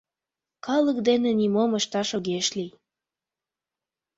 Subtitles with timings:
[0.65, 2.71] Калык дене нимом ышташ огеш лий.